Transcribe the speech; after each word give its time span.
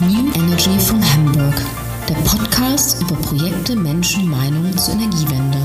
New 0.00 0.30
Energy 0.34 0.78
von 0.78 1.02
Hamburg, 1.12 1.54
der 2.08 2.14
Podcast 2.16 3.02
über 3.02 3.16
Projekte, 3.16 3.74
Menschen, 3.74 4.28
Meinungen 4.28 4.76
zur 4.76 4.94
Energiewende 4.94 5.58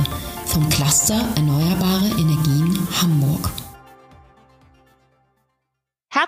vom 0.45 0.67
Cluster 0.69 1.21
Erneuerbare 1.35 2.07
Energien 2.17 2.87
Hamburg. 3.01 3.51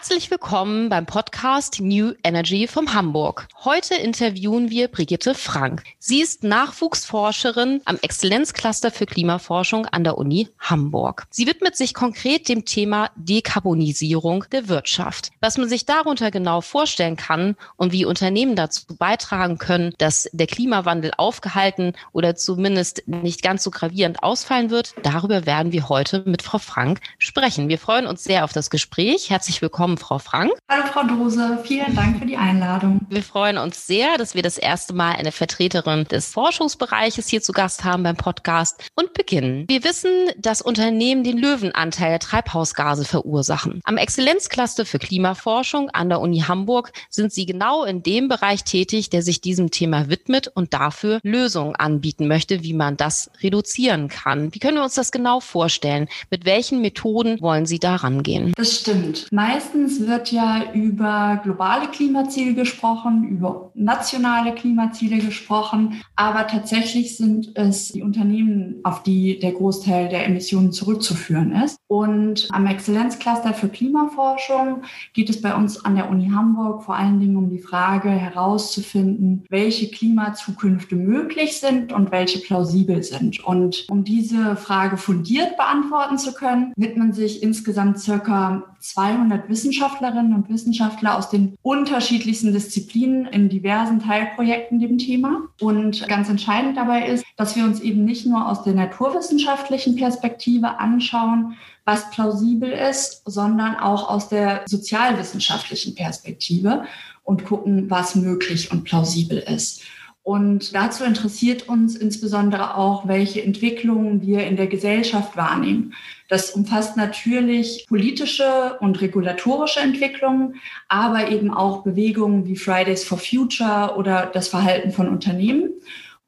Herzlich 0.04 0.29
willkommen 0.31 0.89
beim 0.89 1.05
Podcast 1.05 1.79
New 1.79 2.11
Energy 2.25 2.67
vom 2.67 2.93
Hamburg. 2.93 3.47
Heute 3.63 3.95
interviewen 3.95 4.69
wir 4.69 4.89
Brigitte 4.89 5.33
Frank. 5.33 5.83
Sie 5.97 6.19
ist 6.19 6.43
Nachwuchsforscherin 6.43 7.79
am 7.86 7.97
Exzellenzcluster 8.01 8.91
für 8.91 9.05
Klimaforschung 9.05 9.86
an 9.86 10.04
der 10.04 10.18
Uni 10.18 10.50
Hamburg. 10.59 11.23
Sie 11.29 11.47
widmet 11.47 11.77
sich 11.77 11.93
konkret 11.93 12.50
dem 12.50 12.65
Thema 12.65 13.11
Dekarbonisierung 13.15 14.43
der 14.51 14.68
Wirtschaft. 14.68 15.29
Was 15.39 15.57
man 15.57 15.69
sich 15.69 15.86
darunter 15.86 16.31
genau 16.31 16.59
vorstellen 16.59 17.15
kann 17.15 17.56
und 17.78 17.93
wie 17.93 18.04
Unternehmen 18.04 18.57
dazu 18.57 18.81
beitragen 19.00 19.57
können, 19.57 19.93
dass 20.00 20.29
der 20.33 20.47
Klimawandel 20.47 21.14
aufgehalten 21.15 21.93
oder 22.11 22.36
zumindest 22.36 23.04
nicht 23.07 23.42
ganz 23.42 23.64
so 23.64 23.71
gravierend 23.71 24.21
ausfallen 24.21 24.70
wird, 24.70 24.95
darüber 25.01 25.45
werden 25.45 25.71
wir 25.71 25.87
heute 25.87 26.23
mit 26.25 26.42
Frau 26.42 26.57
Frank 26.57 27.00
sprechen. 27.20 27.70
Wir 27.70 27.79
freuen 27.79 28.06
uns 28.06 28.25
sehr 28.25 28.43
auf 28.43 28.51
das 28.51 28.70
Gespräch. 28.70 29.29
Herzlich 29.29 29.61
willkommen 29.61 29.93
willkommen, 29.93 29.97
Frau 29.97 30.20
Frank. 30.20 30.52
Hallo, 30.70 30.86
Frau 30.92 31.04
Dose. 31.04 31.60
Vielen 31.64 31.96
Dank 31.96 32.20
für 32.20 32.25
die 32.25 32.38
Einladung. 32.38 33.02
Wir 33.09 33.23
freuen 33.23 33.58
uns 33.58 33.86
sehr, 33.86 34.17
dass 34.17 34.36
wir 34.36 34.42
das 34.42 34.58
erste 34.58 34.94
Mal 34.94 35.16
eine 35.16 35.31
Vertreterin 35.31 36.06
des 36.06 36.28
Forschungsbereiches 36.28 37.28
hier 37.28 37.42
zu 37.42 37.52
Gast 37.52 37.84
haben 37.84 38.03
beim 38.03 38.16
Podcast 38.16 38.84
und 38.95 39.14
beginnen. 39.14 39.66
Wir 39.67 39.84
wissen, 39.84 40.11
dass 40.38 40.61
Unternehmen 40.61 41.23
den 41.23 41.38
Löwenanteil 41.38 42.09
der 42.09 42.20
Treibhausgase 42.20 43.06
verursachen. 43.06 43.81
Am 43.84 43.98
Exzellenzcluster 43.98 44.86
für 44.86 45.00
Klimaforschung 45.00 45.90
an 45.90 46.10
der 46.10 46.20
Uni 46.22 46.39
Hamburg 46.39 46.92
sind 47.10 47.32
Sie 47.32 47.45
genau 47.45 47.84
in 47.84 48.04
dem 48.04 48.28
Bereich 48.28 48.64
tätig, 48.64 49.10
der 49.10 49.22
sich 49.22 49.42
diesem 49.42 49.72
Thema 49.72 50.10
widmet 50.10 50.48
und 50.54 50.73
dafür 50.73 51.20
Lösungen 51.23 51.76
anbieten 51.76 52.28
möchte, 52.28 52.64
wie 52.64 52.73
man 52.73 52.98
das 52.98 53.30
reduzieren 53.42 54.08
kann. 54.08 54.54
Wie 54.54 54.60
können 54.60 54.78
wir 54.78 54.84
uns 54.84 54.95
das 54.95 55.12
genau 55.12 55.39
vorstellen? 55.39 56.08
Mit 56.30 56.45
welchen 56.45 56.82
Methoden 56.82 57.39
wollen 57.42 57.66
Sie 57.66 57.80
da 57.80 57.95
rangehen? 57.95 58.54
Das 58.56 58.80
stimmt. 58.80 59.28
Meist 59.32 59.76
Meistens 59.84 60.08
wird 60.08 60.31
ja 60.31 60.72
über 60.73 61.42
globale 61.44 61.88
Klimaziele 61.88 62.53
gesprochen, 62.53 63.28
über 63.28 63.72
nationale 63.73 64.56
Klimaziele 64.56 65.17
gesprochen, 65.17 66.02
aber 66.16 66.48
tatsächlich 66.48 67.17
sind 67.17 67.52
es 67.56 67.89
die 67.92 68.02
Unternehmen, 68.02 68.80
auf 68.84 69.04
die 69.04 69.39
der 69.39 69.52
Großteil 69.52 70.08
der 70.08 70.26
Emissionen 70.26 70.72
zurückzuführen 70.72 71.52
ist. 71.52 71.78
Und 71.88 72.48
am 72.52 72.66
Exzellenzcluster 72.66 73.54
für 73.54 73.67
Klimaforschung 73.67 74.84
geht 75.14 75.30
es 75.30 75.42
bei 75.42 75.54
uns 75.54 75.84
an 75.84 75.95
der 75.95 76.09
Uni 76.09 76.30
Hamburg 76.30 76.84
vor 76.84 76.95
allen 76.95 77.20
Dingen 77.20 77.36
um 77.36 77.50
die 77.50 77.59
Frage 77.59 78.09
herauszufinden, 78.09 79.44
welche 79.50 79.92
Klimazukünfte 79.92 80.95
möglich 80.95 81.59
sind 81.59 81.92
und 81.92 82.11
welche 82.11 82.39
plausibel 82.39 83.04
sind. 83.04 83.44
Und 83.44 83.86
um 83.89 84.06
diese 84.06 84.56
Frage 84.56 84.95
fundiert 84.95 85.58
beantworten 85.58 86.17
zu 86.17 86.34
können, 86.34 86.72
widmen 86.78 87.11
sich 87.11 87.44
insgesamt 87.44 88.00
circa 88.00 88.73
200 88.84 89.48
Wissenschaftlerinnen 89.48 90.36
und 90.36 90.50
Wissenschaftler 90.50 91.17
aus 91.17 91.30
den 91.30 91.58
unterschiedlichsten 91.62 92.52
Disziplinen 92.52 93.26
in 93.26 93.48
diversen 93.48 94.02
Teilprojekten 94.02 94.80
dem 94.80 94.98
Thema. 94.98 95.48
Und 95.62 96.06
ganz 96.09 96.28
entscheidend 96.28 96.76
dabei 96.76 97.08
ist, 97.08 97.23
dass 97.38 97.56
wir 97.56 97.64
uns 97.64 97.80
eben 97.80 98.04
nicht 98.04 98.26
nur 98.26 98.50
aus 98.50 98.64
der 98.64 98.73
naturwissenschaftlichen 98.73 99.95
Perspektive 99.95 100.80
anschauen, 100.80 101.56
was 101.86 102.09
plausibel 102.11 102.70
ist, 102.70 103.23
sondern 103.26 103.76
auch 103.78 104.09
aus 104.09 104.28
der 104.28 104.64
sozialwissenschaftlichen 104.66 105.95
Perspektive 105.95 106.84
und 107.23 107.45
gucken, 107.45 107.89
was 107.89 108.16
möglich 108.16 108.71
und 108.71 108.83
plausibel 108.83 109.38
ist. 109.38 109.82
Und 110.23 110.73
dazu 110.73 111.04
interessiert 111.04 111.67
uns 111.67 111.98
insbesondere 111.98 112.78
auch, 112.78 113.10
welche 113.10 113.44
Entwicklungen 113.44 114.22
wir 114.22 114.48
in 114.48 114.56
der 114.56 114.67
Gesellschaft 114.67 115.36
wahrnehmen. 115.36 115.94
Das 116.30 116.52
umfasst 116.52 116.95
natürlich 116.95 117.86
politische 117.89 118.78
und 118.80 119.02
regulatorische 119.02 119.82
Entwicklungen, 119.82 120.56
aber 120.88 121.30
eben 121.30 121.54
auch 121.54 121.83
Bewegungen 121.83 122.45
wie 122.45 122.56
Fridays 122.56 123.04
for 123.04 123.17
Future 123.17 123.95
oder 123.98 124.32
das 124.33 124.48
Verhalten 124.48 124.92
von 124.92 125.10
Unternehmen. 125.10 125.72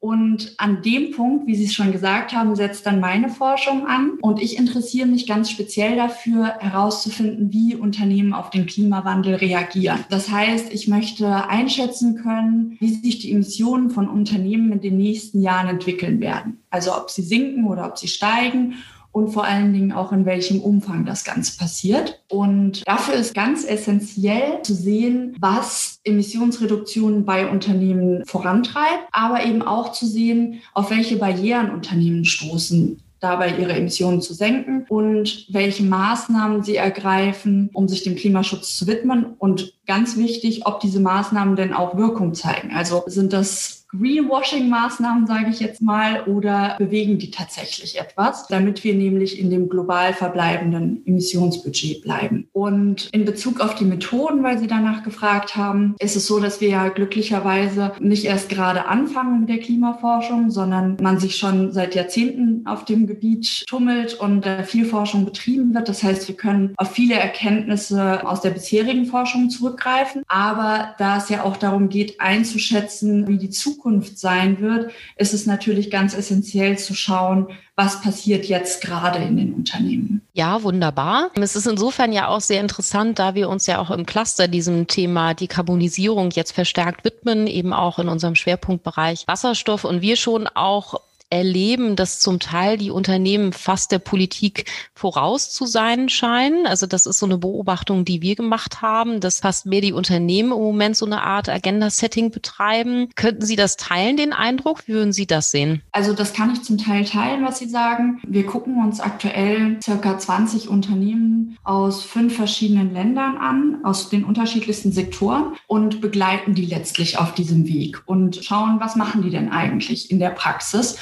Und 0.06 0.54
an 0.58 0.82
dem 0.82 1.10
Punkt, 1.10 1.48
wie 1.48 1.56
Sie 1.56 1.64
es 1.64 1.74
schon 1.74 1.90
gesagt 1.90 2.32
haben, 2.32 2.54
setzt 2.54 2.86
dann 2.86 3.00
meine 3.00 3.28
Forschung 3.28 3.88
an. 3.88 4.12
Und 4.20 4.40
ich 4.40 4.56
interessiere 4.56 5.08
mich 5.08 5.26
ganz 5.26 5.50
speziell 5.50 5.96
dafür, 5.96 6.58
herauszufinden, 6.60 7.52
wie 7.52 7.74
Unternehmen 7.74 8.32
auf 8.32 8.50
den 8.50 8.66
Klimawandel 8.66 9.34
reagieren. 9.34 10.04
Das 10.08 10.30
heißt, 10.30 10.72
ich 10.72 10.86
möchte 10.86 11.48
einschätzen 11.48 12.22
können, 12.22 12.76
wie 12.78 12.94
sich 12.94 13.18
die 13.18 13.32
Emissionen 13.32 13.90
von 13.90 14.08
Unternehmen 14.08 14.70
in 14.70 14.80
den 14.80 14.96
nächsten 14.96 15.42
Jahren 15.42 15.66
entwickeln 15.66 16.20
werden. 16.20 16.60
Also 16.70 16.96
ob 16.96 17.10
sie 17.10 17.22
sinken 17.22 17.66
oder 17.66 17.88
ob 17.88 17.98
sie 17.98 18.06
steigen 18.06 18.74
und 19.16 19.30
vor 19.30 19.44
allen 19.44 19.72
Dingen 19.72 19.92
auch 19.92 20.12
in 20.12 20.26
welchem 20.26 20.60
Umfang 20.60 21.06
das 21.06 21.24
Ganze 21.24 21.56
passiert. 21.56 22.22
Und 22.28 22.86
dafür 22.86 23.14
ist 23.14 23.34
ganz 23.34 23.64
essentiell 23.64 24.60
zu 24.62 24.74
sehen, 24.74 25.34
was 25.40 26.00
Emissionsreduktionen 26.04 27.24
bei 27.24 27.48
Unternehmen 27.48 28.26
vorantreibt, 28.26 29.08
aber 29.12 29.42
eben 29.46 29.62
auch 29.62 29.92
zu 29.92 30.04
sehen, 30.06 30.60
auf 30.74 30.90
welche 30.90 31.16
Barrieren 31.16 31.70
Unternehmen 31.70 32.26
stoßen 32.26 33.00
dabei 33.18 33.56
ihre 33.58 33.72
Emissionen 33.72 34.20
zu 34.20 34.34
senken 34.34 34.84
und 34.90 35.46
welche 35.48 35.84
Maßnahmen 35.84 36.62
sie 36.62 36.76
ergreifen, 36.76 37.70
um 37.72 37.88
sich 37.88 38.02
dem 38.02 38.16
Klimaschutz 38.16 38.76
zu 38.76 38.86
widmen 38.86 39.24
und 39.38 39.72
ganz 39.86 40.18
wichtig, 40.18 40.66
ob 40.66 40.80
diese 40.80 41.00
Maßnahmen 41.00 41.56
denn 41.56 41.72
auch 41.72 41.96
Wirkung 41.96 42.34
zeigen. 42.34 42.72
Also 42.74 43.02
sind 43.06 43.32
das 43.32 43.85
Greenwashing-Maßnahmen, 43.98 45.26
sage 45.26 45.50
ich 45.50 45.60
jetzt 45.60 45.82
mal, 45.82 46.24
oder 46.24 46.76
bewegen 46.78 47.18
die 47.18 47.30
tatsächlich 47.30 47.98
etwas, 47.98 48.46
damit 48.48 48.84
wir 48.84 48.94
nämlich 48.94 49.38
in 49.38 49.50
dem 49.50 49.68
global 49.68 50.12
verbleibenden 50.12 51.02
Emissionsbudget 51.06 52.02
bleiben. 52.02 52.48
Und 52.52 53.08
in 53.12 53.24
Bezug 53.24 53.60
auf 53.60 53.74
die 53.74 53.84
Methoden, 53.84 54.42
weil 54.42 54.58
Sie 54.58 54.66
danach 54.66 55.02
gefragt 55.02 55.56
haben, 55.56 55.94
ist 55.98 56.16
es 56.16 56.26
so, 56.26 56.40
dass 56.40 56.60
wir 56.60 56.68
ja 56.68 56.88
glücklicherweise 56.88 57.92
nicht 58.00 58.24
erst 58.24 58.48
gerade 58.48 58.86
anfangen 58.86 59.40
mit 59.40 59.48
der 59.48 59.58
Klimaforschung, 59.58 60.50
sondern 60.50 60.96
man 61.00 61.18
sich 61.18 61.36
schon 61.36 61.72
seit 61.72 61.94
Jahrzehnten 61.94 62.66
auf 62.66 62.84
dem 62.84 63.06
Gebiet 63.06 63.64
tummelt 63.66 64.14
und 64.14 64.46
viel 64.64 64.84
Forschung 64.84 65.24
betrieben 65.24 65.74
wird. 65.74 65.88
Das 65.88 66.02
heißt, 66.02 66.28
wir 66.28 66.36
können 66.36 66.74
auf 66.76 66.90
viele 66.90 67.14
Erkenntnisse 67.14 68.26
aus 68.26 68.40
der 68.40 68.50
bisherigen 68.50 69.06
Forschung 69.06 69.50
zurückgreifen. 69.50 70.22
Aber 70.28 70.94
da 70.98 71.18
es 71.18 71.28
ja 71.28 71.44
auch 71.44 71.56
darum 71.56 71.88
geht, 71.88 72.20
einzuschätzen, 72.20 73.26
wie 73.28 73.38
die 73.38 73.50
Zukunft 73.50 73.85
Zukunft 73.86 74.18
sein 74.18 74.60
wird, 74.60 74.90
ist 75.16 75.32
es 75.32 75.46
natürlich 75.46 75.90
ganz 75.90 76.16
essentiell 76.16 76.76
zu 76.76 76.94
schauen, 76.94 77.46
was 77.76 78.00
passiert 78.00 78.46
jetzt 78.46 78.82
gerade 78.82 79.20
in 79.20 79.36
den 79.36 79.54
Unternehmen. 79.54 80.22
Ja, 80.32 80.62
wunderbar. 80.62 81.30
Es 81.40 81.54
ist 81.54 81.66
insofern 81.66 82.12
ja 82.12 82.26
auch 82.28 82.40
sehr 82.40 82.60
interessant, 82.60 83.18
da 83.20 83.34
wir 83.34 83.48
uns 83.48 83.66
ja 83.66 83.78
auch 83.78 83.90
im 83.92 84.04
Cluster 84.04 84.48
diesem 84.48 84.88
Thema 84.88 85.34
Dekarbonisierung 85.34 86.30
jetzt 86.32 86.52
verstärkt 86.52 87.04
widmen, 87.04 87.46
eben 87.46 87.72
auch 87.72 87.98
in 88.00 88.08
unserem 88.08 88.34
Schwerpunktbereich 88.34 89.24
Wasserstoff 89.28 89.84
und 89.84 90.02
wir 90.02 90.16
schon 90.16 90.48
auch 90.48 91.00
erleben, 91.30 91.96
dass 91.96 92.20
zum 92.20 92.38
Teil 92.38 92.78
die 92.78 92.90
Unternehmen 92.90 93.52
fast 93.52 93.90
der 93.90 93.98
Politik 93.98 94.66
voraus 94.94 95.50
zu 95.50 95.66
sein 95.66 96.08
scheinen. 96.08 96.66
Also 96.66 96.86
das 96.86 97.06
ist 97.06 97.18
so 97.18 97.26
eine 97.26 97.38
Beobachtung, 97.38 98.04
die 98.04 98.22
wir 98.22 98.36
gemacht 98.36 98.80
haben, 98.80 99.20
dass 99.20 99.40
fast 99.40 99.66
mehr 99.66 99.80
die 99.80 99.92
Unternehmen 99.92 100.52
im 100.52 100.58
Moment 100.58 100.96
so 100.96 101.04
eine 101.06 101.22
Art 101.22 101.48
Agenda-Setting 101.48 102.30
betreiben. 102.30 103.08
Könnten 103.16 103.44
Sie 103.44 103.56
das 103.56 103.76
teilen, 103.76 104.16
den 104.16 104.32
Eindruck? 104.32 104.86
Wie 104.86 104.92
würden 104.92 105.12
Sie 105.12 105.26
das 105.26 105.50
sehen? 105.50 105.82
Also 105.92 106.12
das 106.12 106.32
kann 106.32 106.52
ich 106.52 106.62
zum 106.62 106.78
Teil 106.78 107.04
teilen, 107.04 107.44
was 107.44 107.58
Sie 107.58 107.68
sagen. 107.68 108.20
Wir 108.26 108.46
gucken 108.46 108.84
uns 108.84 109.00
aktuell 109.00 109.78
circa 109.82 110.18
20 110.18 110.68
Unternehmen 110.68 111.58
aus 111.64 112.04
fünf 112.04 112.36
verschiedenen 112.36 112.92
Ländern 112.92 113.36
an, 113.36 113.80
aus 113.82 114.08
den 114.08 114.24
unterschiedlichsten 114.24 114.92
Sektoren 114.92 115.56
und 115.66 116.00
begleiten 116.00 116.54
die 116.54 116.66
letztlich 116.66 117.18
auf 117.18 117.34
diesem 117.34 117.66
Weg 117.66 118.02
und 118.06 118.44
schauen, 118.44 118.78
was 118.78 118.94
machen 118.94 119.22
die 119.22 119.30
denn 119.30 119.50
eigentlich 119.50 120.10
in 120.10 120.20
der 120.20 120.30
Praxis 120.30 120.96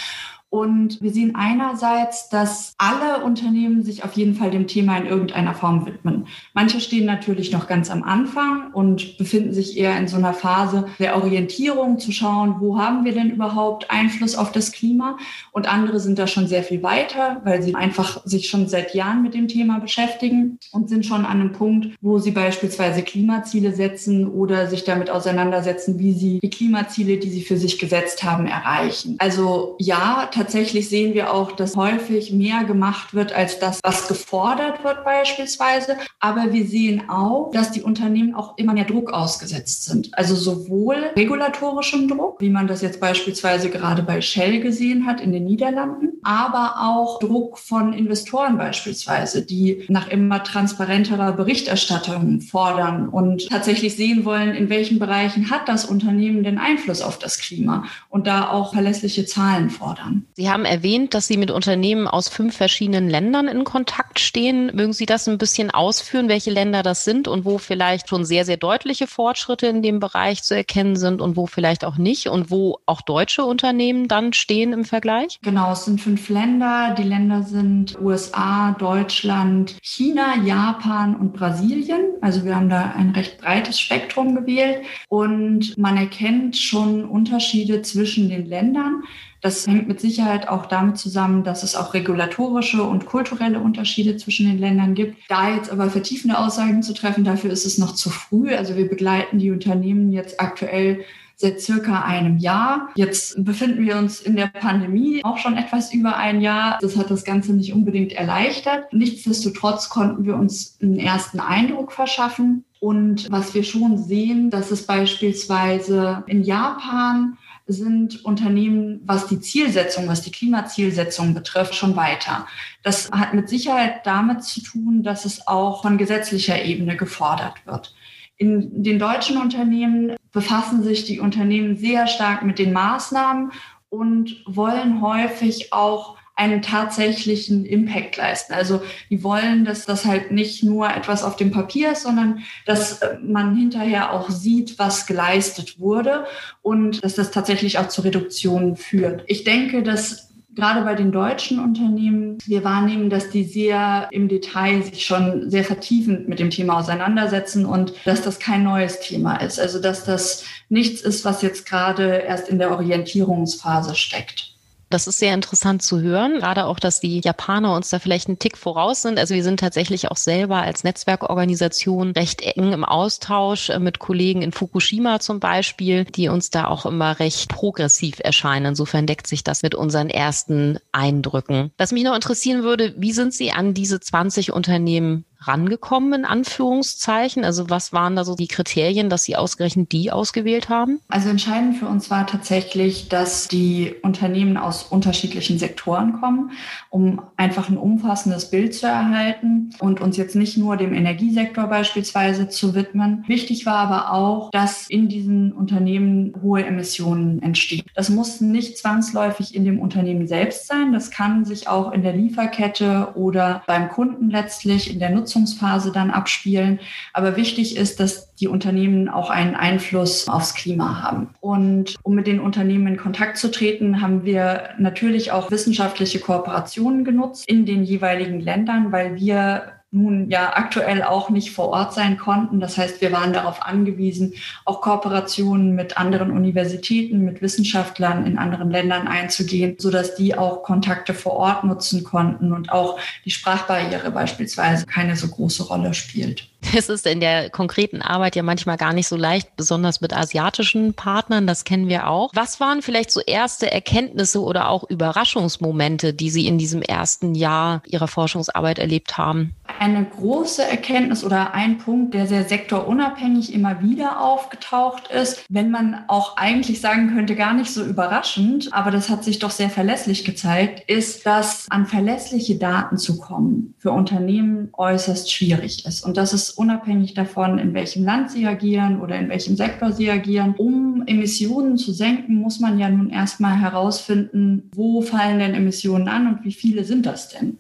und 0.55 1.03
wir 1.03 1.11
sehen 1.11 1.35
einerseits, 1.35 2.29
dass 2.29 2.75
alle 2.79 3.25
Unternehmen 3.25 3.83
sich 3.83 4.05
auf 4.05 4.13
jeden 4.13 4.37
Fall 4.37 4.53
dem 4.53 4.69
Thema 4.69 4.97
in 4.97 5.07
irgendeiner 5.07 5.53
Form 5.53 5.85
widmen. 5.85 6.29
Manche 6.53 6.79
stehen 6.79 7.07
natürlich 7.07 7.51
noch 7.51 7.67
ganz 7.67 7.91
am 7.91 8.05
Anfang 8.05 8.73
und 8.73 9.19
befinden 9.19 9.53
sich 9.53 9.77
eher 9.77 9.99
in 9.99 10.07
so 10.07 10.17
einer 10.17 10.33
Phase 10.33 10.87
der 11.01 11.17
Orientierung, 11.17 11.99
zu 11.99 12.13
schauen, 12.13 12.61
wo 12.61 12.79
haben 12.79 13.05
wir 13.05 13.13
denn 13.13 13.31
überhaupt 13.31 13.91
Einfluss 13.91 14.37
auf 14.37 14.53
das 14.53 14.71
Klima? 14.71 15.19
Und 15.51 15.69
andere 15.69 15.99
sind 15.99 16.21
da 16.21 16.29
schon 16.29 16.47
sehr 16.47 16.63
viel 16.63 16.85
weiter, 16.85 17.41
weil 17.43 17.61
sie 17.61 17.75
einfach 17.75 18.25
sich 18.25 18.49
schon 18.49 18.69
seit 18.69 18.95
Jahren 18.95 19.23
mit 19.23 19.35
dem 19.35 19.49
Thema 19.49 19.81
beschäftigen 19.81 20.61
und 20.71 20.89
sind 20.89 21.05
schon 21.05 21.27
an 21.27 21.41
einem 21.41 21.53
Punkt, 21.53 21.97
wo 22.01 22.21
sie 22.21 22.31
beispielsweise 22.31 23.03
Klimaziele 23.03 23.73
setzen 23.73 24.29
oder 24.29 24.69
sich 24.69 24.85
damit 24.85 25.11
auseinandersetzen, 25.11 25.99
wie 25.99 26.13
sie 26.13 26.39
die 26.39 26.51
Klimaziele, 26.51 27.17
die 27.17 27.31
sie 27.31 27.43
für 27.43 27.57
sich 27.57 27.81
gesetzt 27.81 28.23
haben, 28.23 28.47
erreichen. 28.47 29.17
Also 29.19 29.75
ja, 29.81 30.29
tatsächlich 30.31 30.44
tatsächlich 30.45 30.91
sehen 30.91 31.15
wir 31.15 31.33
auch, 31.33 31.53
dass 31.53 31.75
häufig 31.75 32.31
mehr 32.31 32.65
gemacht 32.65 33.15
wird 33.15 33.33
als 33.33 33.59
das, 33.61 33.81
was 33.83 34.09
gefordert 34.09 34.85
wird 34.85 35.03
beispielsweise. 35.03 35.97
Aber 36.21 36.53
wir 36.53 36.67
sehen 36.67 37.09
auch, 37.09 37.51
dass 37.51 37.71
die 37.71 37.81
Unternehmen 37.81 38.35
auch 38.35 38.59
immer 38.59 38.75
mehr 38.75 38.85
Druck 38.85 39.11
ausgesetzt 39.11 39.87
sind. 39.87 40.11
Also 40.13 40.35
sowohl 40.35 40.97
regulatorischem 41.17 42.09
Druck, 42.09 42.43
wie 42.43 42.51
man 42.51 42.67
das 42.67 42.83
jetzt 42.83 43.01
beispielsweise 43.01 43.71
gerade 43.71 44.03
bei 44.03 44.21
Shell 44.21 44.61
gesehen 44.61 45.07
hat 45.07 45.23
in 45.23 45.33
den 45.33 45.45
Niederlanden, 45.45 46.21
aber 46.23 46.75
auch 46.81 47.21
Druck 47.21 47.59
von 47.59 47.95
Investoren 47.95 48.59
beispielsweise, 48.59 49.47
die 49.47 49.87
nach 49.89 50.09
immer 50.09 50.45
transparenterer 50.45 51.33
Berichterstattung 51.33 52.43
fordern 52.43 53.09
und 53.09 53.49
tatsächlich 53.49 53.97
sehen 53.97 54.27
wollen, 54.27 54.55
in 54.55 54.69
welchen 54.69 54.99
Bereichen 54.99 55.51
hat 55.51 55.69
das 55.69 55.87
Unternehmen 55.87 56.45
den 56.45 56.59
Einfluss 56.59 57.01
auf 57.01 57.19
das 57.19 57.39
Klima 57.39 57.85
und 58.11 58.27
da 58.27 58.51
auch 58.51 58.75
verlässliche 58.75 59.25
Zahlen 59.25 59.71
fordern. 59.71 60.27
Sie 60.37 60.51
haben 60.51 60.65
erwähnt, 60.65 61.15
dass 61.15 61.29
Sie 61.29 61.37
mit 61.37 61.53
Unternehmen 61.53 62.09
aus 62.09 62.29
fünf 62.29 62.57
verschiedenen 62.57 63.09
Ländern 63.09 63.47
in 63.47 63.63
Kontakt 63.63 64.19
stehen. 64.19 64.75
Mögen 64.75 64.93
Sie 64.93 65.07
das 65.07 65.29
ein 65.29 65.39
bisschen 65.39 65.71
ausführen, 65.71 66.29
welche 66.29 66.51
Länder 66.51 66.83
das 66.83 67.05
sind 67.05 67.29
und 67.29 67.45
wo 67.45 67.59
vielleicht 67.59 68.09
schon 68.09 68.25
sehr, 68.25 68.45
sehr 68.45 68.57
deutliche 68.57 69.07
Fortschritte 69.07 69.69
in 69.69 69.81
dem 69.81 70.01
Bereich 70.01 70.43
zu 70.43 70.57
erkennen 70.57 70.97
sind 70.97 71.21
und 71.21 71.37
wo 71.37 71.47
vielleicht 71.47 71.85
auch 71.85 71.99
nicht 71.99 72.27
und 72.27 72.51
wo 72.51 72.79
auch 72.85 73.01
deutsche 73.01 73.45
Unternehmen 73.45 74.09
dann 74.09 74.33
stehen 74.33 74.73
im 74.73 74.85
Vergleich? 74.85 75.39
Genau, 75.43 75.71
es 75.71 75.85
sind 75.85 76.01
fünf 76.01 76.29
Länder. 76.29 76.97
Die 76.99 77.05
Länder 77.05 77.45
sind 77.45 77.97
USA, 78.01 78.73
Deutschland, 78.73 79.77
China, 79.83 80.35
Japan 80.45 81.15
und 81.15 81.33
Brasilien. 81.33 82.07
Also 82.23 82.45
wir 82.45 82.57
haben 82.57 82.69
da 82.69 82.93
ein 82.97 83.11
recht 83.11 83.39
breites 83.39 83.79
Spektrum 83.79 84.35
gewählt 84.35 84.83
und 85.09 85.79
man 85.79 85.97
erkennt 85.97 86.57
schon 86.57 87.05
Unterschiede 87.05 87.83
zwischen 87.83 88.29
den 88.29 88.47
Ländern. 88.47 89.05
Das 89.45 89.67
hängt 89.67 89.89
mit 89.89 90.01
Sicherheit 90.01 90.49
auch 90.49 90.65
damit 90.65 90.97
zusammen, 90.97 91.45
dass 91.45 91.65
es 91.65 91.77
auch 91.77 91.93
regulatorische 91.93 92.83
und 92.83 93.05
kulturelle 93.05 93.61
Unterschiede 93.61 94.17
zwischen 94.17 94.47
den 94.47 94.59
Ländern 94.59 94.95
gibt. 94.95 95.19
Da 95.29 95.55
jetzt 95.55 95.71
aber 95.71 95.91
vertiefende 95.91 96.39
Aussagen 96.39 96.83
zu 96.83 96.95
treffen, 96.95 97.25
dafür 97.25 97.51
ist 97.51 97.67
es 97.67 97.77
noch 97.77 97.95
zu 97.95 98.09
früh. 98.09 98.55
Also 98.55 98.75
wir 98.75 98.89
begleiten 98.89 99.39
die 99.39 99.51
Unternehmen 99.51 100.11
jetzt 100.13 100.41
aktuell 100.41 101.05
seit 101.37 101.61
circa 101.61 102.05
einem 102.05 102.39
Jahr. 102.39 102.89
Jetzt 102.95 103.45
befinden 103.45 103.85
wir 103.85 103.99
uns 103.99 104.23
in 104.23 104.35
der 104.35 104.47
Pandemie 104.47 105.23
auch 105.25 105.37
schon 105.37 105.59
etwas 105.59 105.93
über 105.93 106.17
ein 106.17 106.41
Jahr. 106.41 106.79
Das 106.81 106.97
hat 106.97 107.11
das 107.11 107.25
Ganze 107.25 107.53
nicht 107.53 107.75
unbedingt 107.75 108.15
erleichtert. 108.15 108.91
Nichtsdestotrotz 108.95 109.91
konnten 109.91 110.25
wir 110.25 110.37
uns 110.37 110.79
einen 110.81 110.99
ersten 110.99 111.39
Eindruck 111.39 111.93
verschaffen. 111.93 112.65
Und 112.81 113.31
was 113.31 113.53
wir 113.53 113.63
schon 113.63 113.99
sehen, 113.99 114.49
dass 114.49 114.71
es 114.71 114.87
beispielsweise 114.87 116.25
in 116.29 116.45
Japan 116.45 117.37
sind 117.67 118.25
Unternehmen, 118.25 119.01
was 119.05 119.27
die 119.27 119.41
Zielsetzung, 119.41 120.07
was 120.07 120.23
die 120.23 120.31
Klimazielsetzung 120.31 121.33
betrifft, 121.33 121.75
schon 121.75 121.97
weiter. 121.97 122.47
Das 122.83 123.11
hat 123.11 123.33
mit 123.33 123.49
Sicherheit 123.49 124.05
damit 124.05 124.45
zu 124.45 124.63
tun, 124.63 125.03
dass 125.03 125.25
es 125.25 125.47
auch 125.47 125.83
von 125.83 125.97
gesetzlicher 125.97 126.63
Ebene 126.63 126.97
gefordert 126.97 127.65
wird. 127.65 127.95
In 128.37 128.83
den 128.83 128.99
deutschen 128.99 129.39
Unternehmen 129.39 130.17
befassen 130.33 130.83
sich 130.83 131.05
die 131.05 131.21
Unternehmen 131.21 131.77
sehr 131.77 132.07
stark 132.07 132.43
mit 132.43 132.59
den 132.59 132.73
Maßnahmen 132.73 133.53
und 133.89 134.43
wollen 134.47 135.01
häufig 135.01 135.73
auch 135.73 136.17
einen 136.37 136.63
tatsächlichen 136.63 137.65
Impact 137.65 138.17
leisten. 138.17 138.55
Also 138.55 138.83
die 139.09 139.23
wollen, 139.23 139.65
dass 139.65 139.87
das 139.87 140.05
halt 140.05 140.33
nicht 140.33 140.65
nur 140.65 140.89
etwas 140.89 141.23
auf 141.23 141.37
dem 141.37 141.53
Papier 141.53 141.93
ist, 141.93 142.03
sondern 142.03 142.41
dass 142.67 143.01
man 143.23 143.57
hinterher 143.57 144.13
auch 144.13 144.31
sieht, 144.31 144.79
was 144.79 145.07
geleistet 145.07 145.79
wurde 145.79 146.27
und 146.63 147.05
dass 147.05 147.15
das 147.15 147.31
tatsächlich 147.31 147.79
auch 147.79 147.89
zu 147.89 148.03
Reduktionen 148.03 148.77
führt. 148.77 149.23
Ich 149.27 149.45
denke, 149.45 149.83
dass 149.83 150.35
gerade 150.57 150.83
bei 150.83 150.95
den 150.95 151.13
deutschen 151.13 151.59
Unternehmen 151.59 152.39
wir 152.47 152.65
wahrnehmen, 152.65 153.11
dass 153.11 153.31
die 153.31 153.45
sehr 153.45 154.09
im 154.11 154.29
Detail 154.29 154.83
sich 154.83 155.05
schon 155.05 155.51
sehr 155.51 155.65
vertiefend 155.65 156.29
mit 156.29 156.39
dem 156.39 156.51
Thema 156.51 156.79
auseinandersetzen 156.79 157.65
und 157.67 157.93
dass 158.05 158.23
das 158.23 158.39
kein 158.39 158.63
neues 158.63 159.01
Thema 159.01 159.37
ist. 159.37 159.61
Also 159.61 159.81
dass 159.81 160.05
das 160.05 160.45
nichts 160.69 161.01
ist, 161.01 161.25
was 161.25 161.43
jetzt 161.43 161.67
gerade 161.67 162.19
erst 162.19 162.49
in 162.49 162.59
der 162.59 162.71
Orientierungsphase 162.73 163.95
steckt. 163.95 164.54
Das 164.91 165.07
ist 165.07 165.19
sehr 165.19 165.35
interessant 165.35 165.83
zu 165.83 166.01
hören, 166.01 166.39
gerade 166.39 166.67
auch, 166.67 166.79
dass 166.79 167.01
die 167.01 167.21
Japaner 167.21 167.75
uns 167.75 167.91
da 167.91 167.99
vielleicht 167.99 168.29
einen 168.29 168.39
Tick 168.39 168.57
voraus 168.57 169.03
sind. 169.03 169.19
Also 169.19 169.35
wir 169.35 169.43
sind 169.43 169.61
tatsächlich 169.61 170.11
auch 170.11 170.17
selber 170.17 170.59
als 170.59 170.85
Netzwerkorganisation 170.85 172.13
recht 172.13 172.43
eng 172.43 172.73
im 172.73 172.85
Austausch 172.85 173.71
äh, 173.71 173.79
mit 173.79 173.99
Kollegen 173.99 174.43
in 174.43 174.53
Fukushima 174.53 175.21
zum 175.21 175.41
Beispiel, 175.41 176.05
die 176.05 176.29
uns 176.29 176.51
da 176.51 176.67
auch 176.67 176.87
immer 176.87 177.19
recht 177.19 177.49
progressiv 177.49 178.17
erscheinen. 178.21 178.67
Insofern 178.67 179.07
deckt 179.07 179.27
sich 179.27 179.43
das 179.43 179.63
mit 179.63 179.75
unseren 179.75 180.11
ersten 180.11 180.79
Eindrücken. 180.93 181.73
Was 181.79 181.93
mich 181.93 182.05
noch 182.05 182.15
interessieren 182.15 182.63
würde, 182.63 182.95
wie 182.97 183.13
sind 183.13 183.35
Sie 183.35 183.53
an 183.53 183.75
diese 183.75 184.01
20 184.01 184.53
Unternehmen 184.53 185.25
rangekommen, 185.47 186.13
in 186.13 186.25
Anführungszeichen? 186.25 187.45
Also 187.45 187.71
was 187.71 187.93
waren 187.93 188.17
da 188.17 188.25
so 188.25 188.35
die 188.35 188.49
Kriterien, 188.49 189.09
dass 189.11 189.25
Sie 189.25 189.37
ausgerechnet 189.37 189.93
die 189.93 190.11
ausgewählt 190.11 190.69
haben? 190.69 191.01
Also 191.09 191.29
entscheidend 191.29 191.77
für 191.77 191.87
uns 191.87 192.11
war 192.11 192.27
tatsächlich, 192.27 193.09
dass 193.09 193.49
die 193.49 193.95
Unternehmen 194.03 194.57
aus 194.57 194.85
unterschiedlichen 194.85 195.59
Sektoren 195.59 196.21
kommen, 196.21 196.53
um 196.91 197.23
einfach 197.37 197.69
ein 197.69 197.77
umfassendes 197.77 198.51
Bild 198.51 198.75
zu 198.75 198.87
erhalten 198.87 199.71
und 199.81 200.01
uns 200.01 200.17
jetzt 200.17 200.37
nicht 200.37 200.57
nur 200.57 200.77
dem 200.77 200.95
Energiesektor 200.95 201.67
beispielsweise 201.67 202.49
zu 202.49 202.75
widmen. 202.75 203.25
Wichtig 203.27 203.67
war 203.67 203.77
aber 203.77 204.13
auch, 204.13 204.51
dass 204.51 204.89
in 204.89 205.09
diesen 205.09 205.53
Unternehmen 205.53 206.35
hohe 206.43 206.65
Emissionen 206.65 207.43
entstehen. 207.43 207.85
Das 207.95 208.09
muss 208.09 208.41
nicht 208.41 208.79
zwangsläufig 208.79 209.55
in 209.55 209.65
dem 209.65 209.81
Unternehmen 209.81 210.27
selbst 210.27 210.67
sein. 210.67 210.93
Das 210.93 211.11
kann 211.11 211.45
sich 211.45 211.69
auch 211.69 211.93
in 211.93 212.03
der 212.03 212.13
Lieferkette 212.13 213.13
oder 213.15 213.63
beim 213.67 213.89
Kunden 213.89 214.31
letztlich 214.31 214.93
in 214.93 214.99
der 214.99 215.11
Nutzung 215.11 215.34
Nutzungsphase 215.35 215.93
dann 215.93 216.11
abspielen. 216.11 216.81
Aber 217.13 217.37
wichtig 217.37 217.77
ist, 217.77 218.01
dass 218.01 218.35
die 218.35 218.49
Unternehmen 218.49 219.09
auch 219.09 219.31
einen 219.31 219.55
Einfluss 219.55 220.29
aufs 220.29 220.55
Klima 220.55 221.03
haben. 221.03 221.29
Und 221.41 221.97
um 222.03 222.15
mit 222.15 222.27
den 222.27 222.41
Unternehmen 222.41 222.87
in 222.87 222.97
Kontakt 222.97 223.39
zu 223.39 223.51
treten, 223.51 224.01
haben 224.01 224.25
wir 224.25 224.71
natürlich 224.79 225.33
auch 225.33 225.51
wissenschaftliche 225.51 226.21
Kooperationen 226.21 227.05
genutzt 227.05 227.49
in 227.49 227.67
den 227.67 227.85
jeweiligen 227.85 228.41
Ländern, 228.41 228.93
weil 228.93 229.17
wir 229.17 229.74
nun 229.95 230.29
ja 230.29 230.57
aktuell 230.57 231.03
auch 231.03 231.31
nicht 231.31 231.53
vor 231.53 231.69
Ort 231.69 231.95
sein 231.95 232.19
konnten. 232.19 232.61
Das 232.61 232.77
heißt, 232.77 233.01
wir 233.01 233.13
waren 233.13 233.33
darauf 233.33 233.63
angewiesen, 233.63 234.35
auch 234.65 234.81
Kooperationen 234.81 235.75
mit 235.75 235.97
anderen 235.97 236.31
Universitäten, 236.31 237.25
mit 237.25 237.41
Wissenschaftlern 237.41 238.27
in 238.27 238.37
anderen 238.37 238.71
Ländern 238.71 239.07
einzugehen, 239.07 239.77
sodass 239.79 240.17
die 240.17 240.37
auch 240.37 240.63
Kontakte 240.63 241.15
vor 241.15 241.35
Ort 241.35 241.65
nutzen 241.65 242.05
konnten 242.05 242.53
und 242.53 242.73
auch 242.73 242.99
die 243.25 243.31
Sprachbarriere 243.31 244.11
beispielsweise 244.11 244.87
keine 244.87 245.17
so 245.17 245.29
große 245.29 245.63
Rolle 245.65 245.95
spielt. 245.95 246.49
Es 246.73 246.89
ist 246.89 247.07
in 247.07 247.21
der 247.21 247.51
konkreten 247.51 248.03
Arbeit 248.03 248.37
ja 248.37 248.43
manchmal 248.43 248.77
gar 248.77 248.93
nicht 248.93 249.09
so 249.09 249.17
leicht, 249.17 249.57
besonders 249.57 250.01
mit 250.01 250.17
asiatischen 250.17 250.95
Partnern, 250.95 251.47
das 251.47 251.65
kennen 251.65 251.89
wir 251.89 252.09
auch. 252.09 252.31
Was 252.35 252.61
waren 252.61 252.83
vielleicht 252.83 253.11
so 253.11 253.21
erste 253.21 253.71
Erkenntnisse 253.71 254.43
oder 254.43 254.69
auch 254.69 254.89
Überraschungsmomente, 254.89 256.15
die 256.15 256.31
Sie 256.31 256.47
in 256.47 256.59
diesem 256.59 256.83
ersten 256.83 257.35
Jahr 257.35 257.83
Ihrer 257.87 258.09
Forschungsarbeit 258.09 258.79
erlebt 258.79 259.19
haben? 259.19 259.55
Eine 259.79 260.05
große 260.05 260.65
Erkenntnis 260.65 261.25
oder 261.25 261.55
ein 261.55 261.79
Punkt, 261.79 262.15
der 262.15 262.27
sehr 262.27 262.45
sektorunabhängig 262.45 263.53
immer 263.53 263.83
wieder 263.83 264.21
aufgetaucht 264.21 265.09
ist, 265.09 265.45
wenn 265.49 265.71
man 265.71 266.05
auch 266.09 266.37
eigentlich 266.37 266.81
sagen 266.81 267.15
könnte, 267.15 267.35
gar 267.35 267.55
nicht 267.55 267.73
so 267.73 267.85
überraschend, 267.85 268.73
aber 268.73 268.91
das 268.91 269.09
hat 269.09 269.25
sich 269.25 269.39
doch 269.39 269.51
sehr 269.51 269.71
verlässlich 269.71 270.25
gezeigt, 270.25 270.89
ist, 270.89 271.27
dass 271.27 271.67
an 271.71 271.87
verlässliche 271.87 272.57
Daten 272.57 272.99
zu 272.99 273.19
kommen 273.19 273.75
für 273.79 273.91
Unternehmen 273.91 274.71
äußerst 274.73 275.33
schwierig 275.33 275.85
ist. 275.87 276.05
Und 276.05 276.17
das 276.17 276.33
ist 276.33 276.54
unabhängig 276.55 277.15
davon, 277.15 277.59
in 277.59 277.75
welchem 277.75 278.05
Land 278.05 278.31
sie 278.31 278.47
agieren 278.47 279.01
oder 279.01 279.19
in 279.19 279.29
welchem 279.29 279.57
Sektor 279.57 279.93
sie 279.93 280.11
agieren. 280.11 280.55
Um 280.57 281.03
Emissionen 281.07 281.77
zu 281.77 281.93
senken, 281.93 282.37
muss 282.37 282.61
man 282.61 282.79
ja 282.79 282.89
nun 282.89 283.11
erstmal 283.11 283.59
herausfinden, 283.59 284.71
wo 284.75 285.03
fallen 285.03 285.39
denn 285.39 285.55
Emissionen 285.55 286.09
an 286.09 286.27
und 286.27 286.45
wie 286.45 286.53
viele 286.53 286.85
sind 286.85 287.07
das 287.07 287.29
denn? 287.29 287.59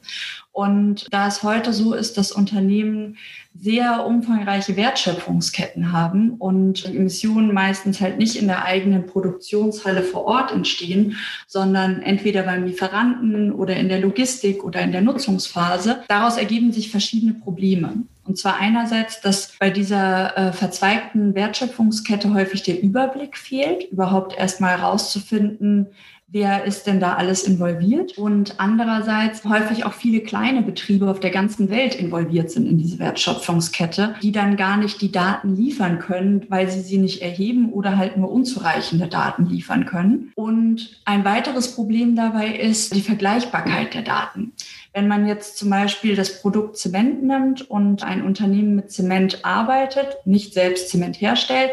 Und 0.55 1.13
da 1.13 1.27
es 1.27 1.43
heute 1.43 1.73
so 1.73 1.95
ist, 1.95 2.17
dass 2.17 2.31
Unternehmen 2.31 3.17
sehr 3.61 4.07
umfangreiche 4.07 4.77
Wertschöpfungsketten 4.77 5.91
haben 5.91 6.31
und 6.35 6.87
Emissionen 6.87 7.53
meistens 7.53 8.01
halt 8.01 8.19
nicht 8.19 8.37
in 8.37 8.47
der 8.47 8.65
eigenen 8.65 9.05
Produktionshalle 9.05 10.05
vor 10.05 10.27
Ort 10.27 10.53
entstehen, 10.53 11.17
sondern 11.49 12.03
entweder 12.03 12.45
beim 12.45 12.67
Lieferanten 12.67 13.51
oder 13.51 13.75
in 13.75 13.89
der 13.89 13.99
Logistik 13.99 14.63
oder 14.63 14.81
in 14.81 14.93
der 14.93 15.03
Nutzungsphase, 15.03 16.05
daraus 16.07 16.37
ergeben 16.37 16.71
sich 16.71 16.89
verschiedene 16.89 17.35
Probleme. 17.35 18.05
Und 18.23 18.39
zwar 18.39 18.59
einerseits, 18.59 19.21
dass 19.21 19.57
bei 19.59 19.71
dieser 19.71 20.39
äh, 20.39 20.53
verzweigten 20.53 21.35
Wertschöpfungskette 21.35 22.33
häufig 22.33 22.63
der 22.63 22.81
Überblick 22.81 23.37
fehlt, 23.37 23.91
überhaupt 23.91 24.39
erstmal 24.39 24.79
herauszufinden, 24.79 25.89
wer 26.35 26.65
ist 26.65 26.89
denn 26.89 26.99
da 26.99 27.15
alles 27.15 27.45
involviert 27.45 28.19
und 28.19 28.59
andererseits 28.59 29.45
häufig 29.45 29.87
auch 29.87 29.93
viele 29.93 30.19
kleine 30.19 30.63
Betriebe 30.63 31.09
auf 31.09 31.21
der 31.21 31.31
ganzen 31.31 31.71
Welt 31.71 31.95
involviert 31.95 32.51
sind 32.51 32.67
in 32.67 32.77
diese 32.77 32.99
Wertschöpfungskette, 32.99 34.17
die 34.21 34.33
dann 34.33 34.57
gar 34.57 34.77
nicht 34.77 35.01
die 35.01 35.13
Daten 35.13 35.55
liefern 35.55 36.01
können, 36.01 36.45
weil 36.49 36.69
sie 36.69 36.81
sie 36.81 36.99
nicht 36.99 37.23
erheben 37.23 37.73
oder 37.73 37.97
halt 37.97 38.17
nur 38.17 38.33
unzureichende 38.33 39.07
Daten 39.07 39.47
liefern 39.47 39.87
können. 39.87 40.33
Und 40.35 41.01
ein 41.05 41.25
weiteres 41.25 41.77
Problem 41.77 42.17
dabei 42.17 42.49
ist 42.49 42.97
die 42.97 43.01
Vergleichbarkeit 43.01 43.95
der 43.95 44.03
Daten. 44.03 44.55
Wenn 44.93 45.07
man 45.07 45.29
jetzt 45.29 45.57
zum 45.57 45.71
Beispiel 45.71 46.17
das 46.17 46.43
Produkt 46.43 46.77
Zement 46.77 47.23
nimmt 47.23 47.63
und 47.71 48.03
ein 48.03 48.25
Unternehmen 48.25 48.75
mit 48.75 48.91
Zement 48.91 49.45
arbeitet, 49.45 50.17
nicht 50.25 50.53
selbst 50.53 50.89
Zement 50.89 51.21
herstellt, 51.21 51.71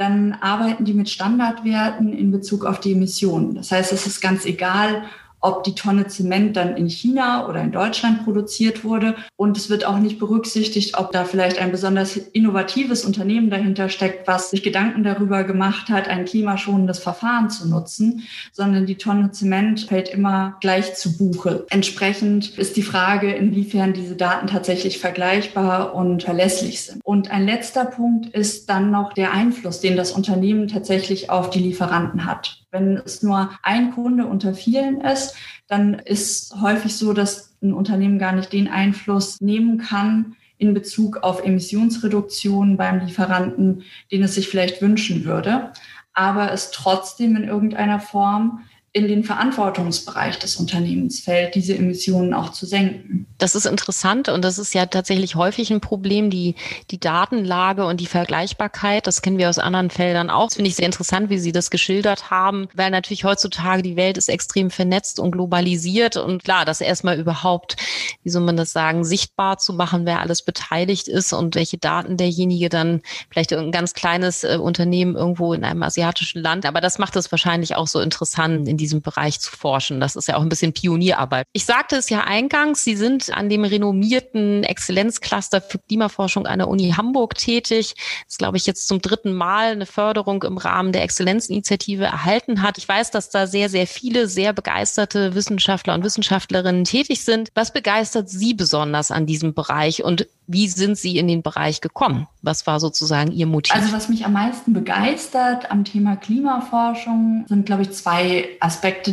dann 0.00 0.32
arbeiten 0.40 0.86
die 0.86 0.94
mit 0.94 1.10
Standardwerten 1.10 2.14
in 2.14 2.30
Bezug 2.30 2.64
auf 2.64 2.80
die 2.80 2.92
Emissionen. 2.92 3.54
Das 3.54 3.70
heißt, 3.70 3.92
es 3.92 4.06
ist 4.06 4.22
ganz 4.22 4.46
egal, 4.46 5.04
ob 5.40 5.64
die 5.64 5.74
Tonne 5.74 6.06
Zement 6.06 6.56
dann 6.56 6.76
in 6.76 6.88
China 6.88 7.48
oder 7.48 7.62
in 7.62 7.72
Deutschland 7.72 8.24
produziert 8.24 8.84
wurde. 8.84 9.14
Und 9.36 9.56
es 9.56 9.70
wird 9.70 9.84
auch 9.84 9.98
nicht 9.98 10.18
berücksichtigt, 10.18 10.98
ob 10.98 11.12
da 11.12 11.24
vielleicht 11.24 11.58
ein 11.58 11.72
besonders 11.72 12.16
innovatives 12.16 13.04
Unternehmen 13.04 13.50
dahinter 13.50 13.88
steckt, 13.88 14.26
was 14.28 14.50
sich 14.50 14.62
Gedanken 14.62 15.02
darüber 15.02 15.44
gemacht 15.44 15.88
hat, 15.88 16.08
ein 16.08 16.24
klimaschonendes 16.24 16.98
Verfahren 16.98 17.50
zu 17.50 17.68
nutzen, 17.68 18.24
sondern 18.52 18.86
die 18.86 18.96
Tonne 18.96 19.30
Zement 19.30 19.80
fällt 19.82 20.08
immer 20.08 20.56
gleich 20.60 20.94
zu 20.94 21.16
Buche. 21.16 21.66
Entsprechend 21.70 22.58
ist 22.58 22.76
die 22.76 22.82
Frage, 22.82 23.32
inwiefern 23.32 23.92
diese 23.92 24.16
Daten 24.16 24.46
tatsächlich 24.46 24.98
vergleichbar 24.98 25.94
und 25.94 26.22
verlässlich 26.22 26.82
sind. 26.82 27.00
Und 27.04 27.30
ein 27.30 27.46
letzter 27.46 27.84
Punkt 27.84 28.34
ist 28.34 28.68
dann 28.68 28.90
noch 28.90 29.12
der 29.12 29.32
Einfluss, 29.32 29.80
den 29.80 29.96
das 29.96 30.12
Unternehmen 30.12 30.68
tatsächlich 30.68 31.30
auf 31.30 31.50
die 31.50 31.60
Lieferanten 31.60 32.26
hat. 32.26 32.59
Wenn 32.70 32.96
es 32.98 33.22
nur 33.22 33.50
ein 33.62 33.92
Kunde 33.92 34.26
unter 34.26 34.54
vielen 34.54 35.00
ist, 35.00 35.34
dann 35.66 35.94
ist 35.94 36.54
häufig 36.60 36.96
so, 36.96 37.12
dass 37.12 37.54
ein 37.62 37.72
Unternehmen 37.72 38.18
gar 38.18 38.32
nicht 38.32 38.52
den 38.52 38.68
Einfluss 38.68 39.40
nehmen 39.40 39.78
kann 39.78 40.36
in 40.58 40.74
Bezug 40.74 41.18
auf 41.18 41.44
Emissionsreduktion 41.44 42.76
beim 42.76 43.00
Lieferanten, 43.00 43.82
den 44.12 44.22
es 44.22 44.34
sich 44.34 44.48
vielleicht 44.48 44.82
wünschen 44.82 45.24
würde, 45.24 45.72
aber 46.12 46.52
es 46.52 46.70
trotzdem 46.70 47.34
in 47.36 47.44
irgendeiner 47.44 47.98
Form 47.98 48.62
in 48.92 49.06
den 49.06 49.22
Verantwortungsbereich 49.22 50.40
des 50.40 50.56
Unternehmens 50.56 51.20
fällt, 51.20 51.54
diese 51.54 51.76
Emissionen 51.76 52.34
auch 52.34 52.50
zu 52.50 52.66
senken. 52.66 53.26
Das 53.38 53.54
ist 53.54 53.64
interessant 53.64 54.28
und 54.28 54.42
das 54.42 54.58
ist 54.58 54.74
ja 54.74 54.84
tatsächlich 54.86 55.36
häufig 55.36 55.70
ein 55.70 55.80
Problem, 55.80 56.28
die, 56.28 56.56
die 56.90 56.98
Datenlage 56.98 57.86
und 57.86 58.00
die 58.00 58.06
Vergleichbarkeit. 58.06 59.06
Das 59.06 59.22
kennen 59.22 59.38
wir 59.38 59.48
aus 59.48 59.60
anderen 59.60 59.90
Feldern 59.90 60.28
auch. 60.28 60.48
Das 60.48 60.56
finde 60.56 60.68
ich 60.68 60.74
sehr 60.74 60.86
interessant, 60.86 61.30
wie 61.30 61.38
Sie 61.38 61.52
das 61.52 61.70
geschildert 61.70 62.32
haben, 62.32 62.66
weil 62.74 62.90
natürlich 62.90 63.22
heutzutage 63.22 63.82
die 63.82 63.94
Welt 63.94 64.18
ist 64.18 64.28
extrem 64.28 64.70
vernetzt 64.70 65.20
und 65.20 65.30
globalisiert 65.30 66.16
und 66.16 66.42
klar, 66.42 66.64
das 66.64 66.80
erstmal 66.80 67.18
überhaupt, 67.18 67.76
wie 68.24 68.30
soll 68.30 68.42
man 68.42 68.56
das 68.56 68.72
sagen, 68.72 69.04
sichtbar 69.04 69.58
zu 69.58 69.72
machen, 69.72 70.04
wer 70.04 70.20
alles 70.20 70.42
beteiligt 70.42 71.06
ist 71.06 71.32
und 71.32 71.54
welche 71.54 71.78
Daten 71.78 72.16
derjenige 72.16 72.68
dann 72.68 73.02
vielleicht 73.30 73.52
ein 73.52 73.70
ganz 73.70 73.94
kleines 73.94 74.42
äh, 74.42 74.58
Unternehmen 74.60 75.14
irgendwo 75.14 75.54
in 75.54 75.62
einem 75.62 75.84
asiatischen 75.84 76.42
Land. 76.42 76.66
Aber 76.66 76.80
das 76.80 76.98
macht 76.98 77.14
es 77.14 77.30
wahrscheinlich 77.30 77.76
auch 77.76 77.86
so 77.86 78.00
interessant, 78.00 78.66
in 78.66 78.79
diesem 78.80 79.02
Bereich 79.02 79.40
zu 79.40 79.50
forschen. 79.50 80.00
Das 80.00 80.16
ist 80.16 80.28
ja 80.28 80.36
auch 80.36 80.42
ein 80.42 80.48
bisschen 80.48 80.72
Pionierarbeit. 80.72 81.46
Ich 81.52 81.64
sagte 81.64 81.96
es 81.96 82.08
ja 82.10 82.24
eingangs, 82.24 82.84
Sie 82.84 82.96
sind 82.96 83.36
an 83.36 83.48
dem 83.48 83.64
renommierten 83.64 84.64
Exzellenzcluster 84.64 85.60
für 85.60 85.78
Klimaforschung 85.78 86.46
an 86.46 86.58
der 86.58 86.68
Uni 86.68 86.92
Hamburg 86.96 87.34
tätig. 87.36 87.94
Das 87.94 88.34
ist, 88.34 88.38
glaube 88.38 88.56
ich, 88.56 88.66
jetzt 88.66 88.88
zum 88.88 89.00
dritten 89.00 89.32
Mal 89.32 89.72
eine 89.72 89.86
Förderung 89.86 90.42
im 90.42 90.58
Rahmen 90.58 90.92
der 90.92 91.02
Exzellenzinitiative 91.02 92.04
erhalten 92.04 92.62
hat. 92.62 92.78
Ich 92.78 92.88
weiß, 92.88 93.10
dass 93.10 93.30
da 93.30 93.46
sehr, 93.46 93.68
sehr 93.68 93.86
viele 93.86 94.26
sehr 94.26 94.52
begeisterte 94.52 95.34
Wissenschaftler 95.34 95.94
und 95.94 96.04
Wissenschaftlerinnen 96.04 96.84
tätig 96.84 97.24
sind. 97.24 97.50
Was 97.54 97.72
begeistert 97.72 98.28
Sie 98.30 98.54
besonders 98.54 99.10
an 99.10 99.26
diesem 99.26 99.54
Bereich 99.54 100.02
und 100.02 100.26
wie 100.52 100.66
sind 100.66 100.98
Sie 100.98 101.16
in 101.16 101.28
den 101.28 101.42
Bereich 101.42 101.80
gekommen? 101.80 102.26
Was 102.42 102.66
war 102.66 102.80
sozusagen 102.80 103.30
Ihr 103.30 103.46
Motiv? 103.46 103.72
Also 103.74 103.92
was 103.92 104.08
mich 104.08 104.24
am 104.24 104.32
meisten 104.32 104.72
begeistert 104.72 105.70
am 105.70 105.84
Thema 105.84 106.16
Klimaforschung 106.16 107.44
sind, 107.48 107.66
glaube 107.66 107.82
ich, 107.82 107.92
zwei 107.92 108.48
Aspekte, 108.58 108.69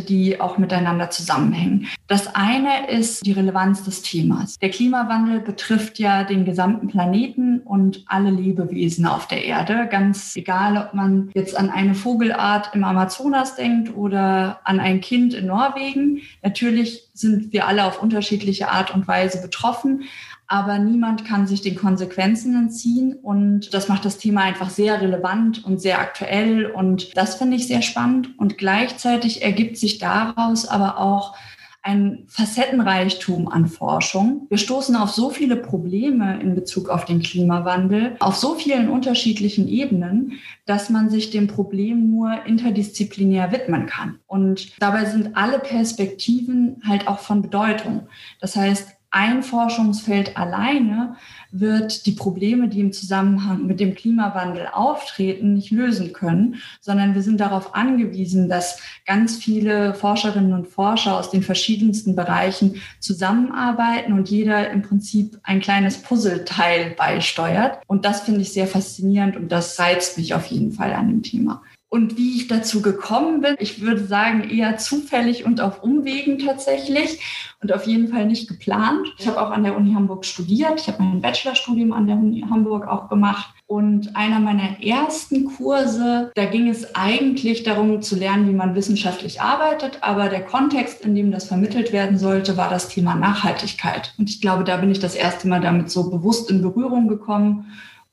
die 0.08 0.40
auch 0.40 0.58
miteinander 0.58 1.10
zusammenhängen. 1.10 1.86
Das 2.06 2.34
eine 2.34 2.88
ist 2.88 3.24
die 3.26 3.32
Relevanz 3.32 3.84
des 3.84 4.02
Themas. 4.02 4.58
Der 4.58 4.70
Klimawandel 4.70 5.40
betrifft 5.40 5.98
ja 5.98 6.24
den 6.24 6.44
gesamten 6.44 6.88
Planeten 6.88 7.60
und 7.60 8.04
alle 8.06 8.30
Lebewesen 8.30 9.06
auf 9.06 9.28
der 9.28 9.44
Erde. 9.44 9.88
Ganz 9.90 10.36
egal, 10.36 10.76
ob 10.76 10.94
man 10.94 11.30
jetzt 11.34 11.56
an 11.56 11.70
eine 11.70 11.94
Vogelart 11.94 12.74
im 12.74 12.84
Amazonas 12.84 13.56
denkt 13.56 13.94
oder 13.96 14.60
an 14.64 14.80
ein 14.80 15.00
Kind 15.00 15.34
in 15.34 15.46
Norwegen. 15.46 16.20
Natürlich 16.42 17.08
sind 17.14 17.52
wir 17.52 17.66
alle 17.66 17.84
auf 17.84 18.02
unterschiedliche 18.02 18.70
Art 18.70 18.94
und 18.94 19.08
Weise 19.08 19.42
betroffen 19.42 20.04
aber 20.48 20.78
niemand 20.78 21.26
kann 21.26 21.46
sich 21.46 21.60
den 21.60 21.76
Konsequenzen 21.76 22.56
entziehen. 22.56 23.12
Und 23.12 23.74
das 23.74 23.88
macht 23.88 24.06
das 24.06 24.16
Thema 24.16 24.42
einfach 24.42 24.70
sehr 24.70 25.00
relevant 25.00 25.62
und 25.64 25.80
sehr 25.80 26.00
aktuell. 26.00 26.66
Und 26.66 27.16
das 27.16 27.34
finde 27.36 27.56
ich 27.56 27.68
sehr 27.68 27.82
spannend. 27.82 28.38
Und 28.38 28.56
gleichzeitig 28.56 29.42
ergibt 29.42 29.76
sich 29.76 29.98
daraus 29.98 30.66
aber 30.66 30.98
auch 30.98 31.36
ein 31.82 32.24
Facettenreichtum 32.26 33.48
an 33.48 33.66
Forschung. 33.66 34.46
Wir 34.48 34.58
stoßen 34.58 34.96
auf 34.96 35.10
so 35.10 35.30
viele 35.30 35.56
Probleme 35.56 36.40
in 36.40 36.54
Bezug 36.54 36.88
auf 36.88 37.04
den 37.04 37.22
Klimawandel, 37.22 38.16
auf 38.18 38.36
so 38.36 38.56
vielen 38.56 38.88
unterschiedlichen 38.88 39.68
Ebenen, 39.68 40.32
dass 40.66 40.90
man 40.90 41.08
sich 41.08 41.30
dem 41.30 41.46
Problem 41.46 42.10
nur 42.10 42.44
interdisziplinär 42.46 43.52
widmen 43.52 43.86
kann. 43.86 44.18
Und 44.26 44.80
dabei 44.80 45.04
sind 45.04 45.36
alle 45.36 45.60
Perspektiven 45.60 46.82
halt 46.86 47.06
auch 47.06 47.20
von 47.20 47.42
Bedeutung. 47.42 48.08
Das 48.40 48.56
heißt, 48.56 48.97
ein 49.18 49.42
Forschungsfeld 49.42 50.36
alleine 50.36 51.16
wird 51.50 52.06
die 52.06 52.12
Probleme, 52.12 52.68
die 52.68 52.78
im 52.78 52.92
Zusammenhang 52.92 53.66
mit 53.66 53.80
dem 53.80 53.96
Klimawandel 53.96 54.68
auftreten, 54.72 55.54
nicht 55.54 55.72
lösen 55.72 56.12
können, 56.12 56.56
sondern 56.80 57.16
wir 57.16 57.22
sind 57.22 57.40
darauf 57.40 57.74
angewiesen, 57.74 58.48
dass 58.48 58.78
ganz 59.06 59.36
viele 59.36 59.94
Forscherinnen 59.94 60.52
und 60.52 60.68
Forscher 60.68 61.18
aus 61.18 61.32
den 61.32 61.42
verschiedensten 61.42 62.14
Bereichen 62.14 62.80
zusammenarbeiten 63.00 64.12
und 64.12 64.30
jeder 64.30 64.70
im 64.70 64.82
Prinzip 64.82 65.36
ein 65.42 65.58
kleines 65.58 65.98
Puzzleteil 65.98 66.90
beisteuert. 66.90 67.80
Und 67.88 68.04
das 68.04 68.20
finde 68.20 68.42
ich 68.42 68.52
sehr 68.52 68.68
faszinierend 68.68 69.36
und 69.36 69.50
das 69.50 69.80
reizt 69.80 70.16
mich 70.16 70.32
auf 70.32 70.46
jeden 70.46 70.70
Fall 70.70 70.92
an 70.92 71.08
dem 71.08 71.24
Thema. 71.24 71.62
Und 71.90 72.18
wie 72.18 72.36
ich 72.36 72.48
dazu 72.48 72.82
gekommen 72.82 73.40
bin, 73.40 73.56
ich 73.58 73.80
würde 73.80 74.04
sagen 74.04 74.48
eher 74.50 74.76
zufällig 74.76 75.46
und 75.46 75.62
auf 75.62 75.82
Umwegen 75.82 76.38
tatsächlich 76.38 77.20
und 77.62 77.72
auf 77.72 77.86
jeden 77.86 78.08
Fall 78.08 78.26
nicht 78.26 78.46
geplant. 78.46 79.08
Ich 79.18 79.26
habe 79.26 79.40
auch 79.40 79.50
an 79.50 79.64
der 79.64 79.74
Uni 79.74 79.94
Hamburg 79.94 80.26
studiert. 80.26 80.80
Ich 80.80 80.88
habe 80.88 81.02
mein 81.02 81.22
Bachelorstudium 81.22 81.92
an 81.92 82.06
der 82.06 82.16
Uni 82.16 82.44
Hamburg 82.48 82.86
auch 82.86 83.08
gemacht. 83.08 83.54
Und 83.66 84.16
einer 84.16 84.38
meiner 84.38 84.82
ersten 84.82 85.46
Kurse, 85.56 86.30
da 86.34 86.44
ging 86.44 86.68
es 86.68 86.94
eigentlich 86.94 87.62
darum 87.62 88.02
zu 88.02 88.16
lernen, 88.16 88.48
wie 88.48 88.54
man 88.54 88.74
wissenschaftlich 88.74 89.40
arbeitet. 89.40 89.98
Aber 90.02 90.28
der 90.28 90.44
Kontext, 90.44 91.00
in 91.00 91.14
dem 91.14 91.30
das 91.30 91.46
vermittelt 91.46 91.92
werden 91.92 92.18
sollte, 92.18 92.58
war 92.58 92.68
das 92.68 92.88
Thema 92.88 93.14
Nachhaltigkeit. 93.14 94.14
Und 94.18 94.28
ich 94.28 94.42
glaube, 94.42 94.64
da 94.64 94.76
bin 94.76 94.90
ich 94.90 95.00
das 95.00 95.14
erste 95.14 95.48
Mal 95.48 95.60
damit 95.60 95.90
so 95.90 96.10
bewusst 96.10 96.50
in 96.50 96.60
Berührung 96.60 97.08
gekommen 97.08 97.66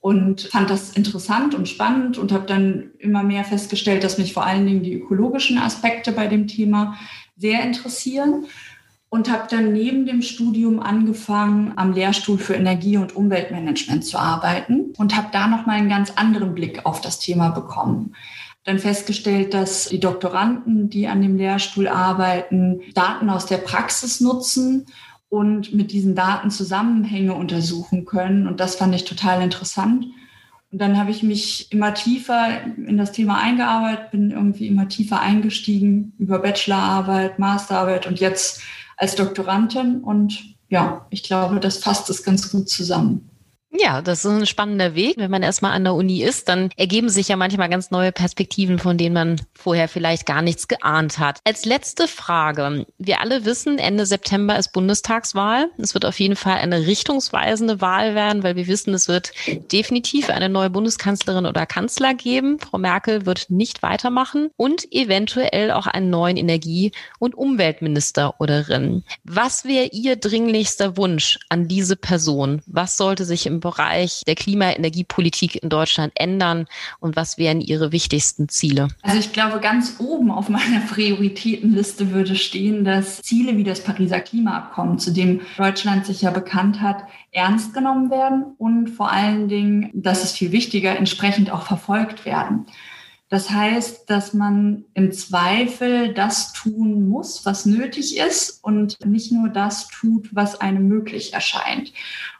und 0.05 0.41
fand 0.51 0.69
das 0.69 0.91
interessant 0.91 1.55
und 1.55 1.67
spannend 1.67 2.19
und 2.19 2.31
habe 2.31 2.45
dann 2.45 2.91
immer 2.99 3.23
mehr 3.23 3.43
festgestellt, 3.43 4.03
dass 4.03 4.19
mich 4.19 4.33
vor 4.33 4.45
allen 4.45 4.67
Dingen 4.67 4.83
die 4.83 4.93
ökologischen 4.93 5.57
Aspekte 5.57 6.11
bei 6.11 6.27
dem 6.27 6.45
Thema 6.45 6.95
sehr 7.37 7.63
interessieren 7.63 8.45
und 9.09 9.31
habe 9.31 9.47
dann 9.49 9.73
neben 9.73 10.05
dem 10.05 10.21
Studium 10.21 10.79
angefangen, 10.79 11.73
am 11.75 11.91
Lehrstuhl 11.91 12.37
für 12.37 12.53
Energie- 12.53 12.97
und 12.97 13.15
Umweltmanagement 13.15 14.05
zu 14.05 14.19
arbeiten 14.19 14.93
und 14.95 15.17
habe 15.17 15.29
da 15.31 15.47
noch 15.47 15.65
mal 15.65 15.73
einen 15.73 15.89
ganz 15.89 16.11
anderen 16.15 16.53
Blick 16.53 16.85
auf 16.85 17.01
das 17.01 17.17
Thema 17.17 17.49
bekommen. 17.49 18.13
Dann 18.63 18.77
festgestellt, 18.77 19.55
dass 19.55 19.89
die 19.89 19.99
Doktoranden, 19.99 20.87
die 20.87 21.07
an 21.07 21.23
dem 21.23 21.35
Lehrstuhl 21.35 21.87
arbeiten, 21.87 22.81
Daten 22.93 23.31
aus 23.31 23.47
der 23.47 23.57
Praxis 23.57 24.21
nutzen 24.21 24.85
und 25.35 25.73
mit 25.73 25.91
diesen 25.91 26.15
Daten 26.15 26.49
Zusammenhänge 26.49 27.33
untersuchen 27.33 28.05
können. 28.05 28.47
Und 28.47 28.59
das 28.59 28.75
fand 28.75 28.95
ich 28.95 29.03
total 29.03 29.41
interessant. 29.41 30.05
Und 30.71 30.79
dann 30.79 30.97
habe 30.97 31.11
ich 31.11 31.23
mich 31.23 31.71
immer 31.71 31.93
tiefer 31.93 32.63
in 32.77 32.97
das 32.97 33.11
Thema 33.11 33.39
eingearbeitet, 33.39 34.11
bin 34.11 34.31
irgendwie 34.31 34.67
immer 34.67 34.87
tiefer 34.87 35.19
eingestiegen 35.19 36.13
über 36.17 36.39
Bachelorarbeit, 36.39 37.39
Masterarbeit 37.39 38.07
und 38.07 38.19
jetzt 38.19 38.61
als 38.97 39.15
Doktorandin. 39.15 40.01
Und 40.01 40.55
ja, 40.69 41.05
ich 41.09 41.23
glaube, 41.23 41.59
das 41.59 41.77
fasst 41.77 42.09
es 42.09 42.23
ganz 42.23 42.51
gut 42.51 42.69
zusammen. 42.69 43.29
Ja, 43.79 44.01
das 44.01 44.23
ist 44.23 44.31
ein 44.31 44.45
spannender 44.45 44.95
Weg. 44.95 45.15
Wenn 45.17 45.31
man 45.31 45.43
erstmal 45.43 45.71
an 45.71 45.83
der 45.83 45.93
Uni 45.93 46.21
ist, 46.21 46.47
dann 46.49 46.69
ergeben 46.77 47.09
sich 47.09 47.27
ja 47.27 47.35
manchmal 47.35 47.69
ganz 47.69 47.91
neue 47.91 48.11
Perspektiven, 48.11 48.79
von 48.79 48.97
denen 48.97 49.13
man 49.13 49.41
vorher 49.53 49.87
vielleicht 49.87 50.25
gar 50.25 50.41
nichts 50.41 50.67
geahnt 50.67 51.19
hat. 51.19 51.39
Als 51.43 51.65
letzte 51.65 52.07
Frage. 52.07 52.85
Wir 52.97 53.21
alle 53.21 53.45
wissen, 53.45 53.77
Ende 53.77 54.05
September 54.05 54.57
ist 54.57 54.71
Bundestagswahl. 54.71 55.69
Es 55.77 55.93
wird 55.93 56.05
auf 56.05 56.19
jeden 56.19 56.35
Fall 56.35 56.57
eine 56.57 56.85
richtungsweisende 56.87 57.81
Wahl 57.81 58.15
werden, 58.15 58.43
weil 58.43 58.55
wir 58.55 58.67
wissen, 58.67 58.93
es 58.93 59.07
wird 59.07 59.31
definitiv 59.71 60.29
eine 60.29 60.49
neue 60.49 60.69
Bundeskanzlerin 60.69 61.45
oder 61.45 61.65
Kanzler 61.65 62.13
geben. 62.13 62.59
Frau 62.59 62.77
Merkel 62.77 63.25
wird 63.25 63.49
nicht 63.49 63.83
weitermachen 63.83 64.49
und 64.57 64.91
eventuell 64.91 65.71
auch 65.71 65.87
einen 65.87 66.09
neuen 66.09 66.37
Energie- 66.37 66.91
und 67.19 67.35
Umweltminister 67.35 68.35
oder 68.39 68.69
Rin. 68.69 69.03
Was 69.23 69.65
wäre 69.65 69.89
Ihr 69.91 70.15
dringlichster 70.15 70.97
Wunsch 70.97 71.39
an 71.49 71.67
diese 71.67 71.95
Person? 71.95 72.61
Was 72.67 72.97
sollte 72.97 73.25
sich 73.25 73.45
im 73.45 73.59
Bereich 73.65 74.21
der 74.27 74.35
Klima-Energiepolitik 74.35 75.63
in 75.63 75.69
Deutschland 75.69 76.13
ändern 76.13 76.67
und 76.99 77.15
was 77.15 77.39
wären 77.39 77.61
Ihre 77.61 77.91
wichtigsten 77.91 78.47
Ziele? 78.47 78.89
Also 79.01 79.17
ich 79.17 79.33
glaube, 79.33 79.59
ganz 79.59 79.95
oben 79.97 80.29
auf 80.29 80.49
meiner 80.49 80.81
Prioritätenliste 80.81 82.11
würde 82.11 82.35
stehen, 82.35 82.85
dass 82.85 83.23
Ziele 83.23 83.57
wie 83.57 83.63
das 83.63 83.83
Pariser 83.83 84.19
Klimaabkommen, 84.19 84.99
zu 84.99 85.11
dem 85.11 85.41
Deutschland 85.57 86.05
sich 86.05 86.21
ja 86.21 86.29
bekannt 86.29 86.79
hat, 86.79 86.97
ernst 87.31 87.73
genommen 87.73 88.11
werden 88.11 88.43
und 88.59 88.89
vor 88.89 89.11
allen 89.11 89.47
Dingen, 89.47 89.89
das 89.95 90.23
ist 90.23 90.37
viel 90.37 90.51
wichtiger, 90.51 90.95
entsprechend 90.95 91.49
auch 91.49 91.63
verfolgt 91.63 92.23
werden. 92.23 92.67
Das 93.35 93.49
heißt, 93.49 94.09
dass 94.09 94.33
man 94.33 94.85
im 94.93 95.11
Zweifel 95.11 96.13
das 96.13 96.53
tun 96.53 97.09
muss, 97.09 97.45
was 97.45 97.65
nötig 97.65 98.17
ist 98.17 98.63
und 98.63 99.05
nicht 99.05 99.33
nur 99.33 99.49
das 99.49 99.89
tut, 99.89 100.33
was 100.33 100.61
einem 100.61 100.87
möglich 100.87 101.33
erscheint. 101.33 101.91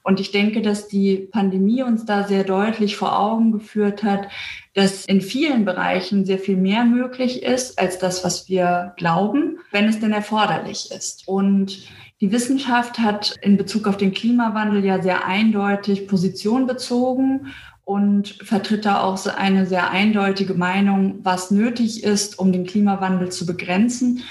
Und 0.04 0.22
ich 0.22 0.32
denke, 0.32 0.62
dass 0.62 0.88
die 0.88 1.18
Pandemie 1.18 1.84
uns 1.84 2.06
da 2.06 2.25
sehr 2.25 2.46
deutlich 2.46 2.96
vor 2.96 3.20
Augen 3.20 3.52
geführt 3.52 4.04
hat, 4.04 4.30
dass 4.74 5.04
in 5.04 5.20
vielen 5.20 5.66
Bereichen 5.66 6.24
sehr 6.24 6.40
viel 6.40 6.56
mehr 6.56 6.86
möglich 6.86 7.44
ist 7.44 7.78
als 7.78 8.00
das, 8.00 8.24
was 8.24 8.48
wir 8.48 8.94
glauben, 8.96 9.60
wenn 9.74 9.90
es 9.90 10.00
denn 10.00 10.14
erforderlich 10.14 10.92
ist. 10.92 11.28
Und 11.28 11.90
die 12.22 12.32
Wissenschaft 12.32 13.00
hat 13.00 13.36
in 13.42 13.58
Bezug 13.58 13.90
auf 13.90 13.98
den 13.98 14.14
Klimawandel 14.14 14.86
ja 14.86 15.02
sehr 15.02 15.25
eindeutig 15.25 16.08
Position 16.08 16.68
bezogen 16.68 17.48
und 17.86 18.30
vertritt 18.42 18.86
da 18.86 19.01
auch 19.01 19.15
so 19.15 19.30
eine 19.30 19.68
sehr 19.68 19.92
eindeutige 19.92 20.56
Meinung, 20.56 21.20
was 21.24 21.51
nötig 21.51 22.04
ist, 22.04 22.38
um 22.39 22.51
den 22.51 22.65
Klimawandel 22.65 23.32
zu 23.32 23.46
begrenzen. 23.46 24.24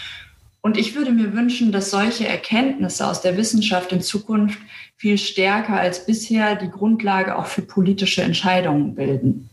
Und 0.61 0.77
ich 0.77 0.97
würde 0.97 1.13
mir 1.13 1.35
wünschen, 1.35 1.71
dass 1.73 1.91
solche 1.91 2.27
Erkenntnisse 2.27 3.07
aus 3.07 3.21
der 3.21 3.37
Wissenschaft 3.37 3.93
in 3.93 4.01
Zukunft 4.01 4.59
viel 4.97 5.19
stärker 5.19 5.75
als 5.75 6.05
bisher 6.05 6.57
die 6.57 6.71
Grundlage 6.71 7.39
auch 7.39 7.47
für 7.47 7.63
politische 7.63 8.23
Entscheidungen 8.23 8.95
bilden. 8.95 9.49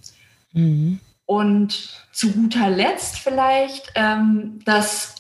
Mhm. 0.53 0.99
Und 1.25 2.05
zu 2.11 2.31
guter 2.31 2.69
Letzt 2.69 3.19
vielleicht, 3.19 3.91
ähm, 3.95 4.61
dass 4.65 5.15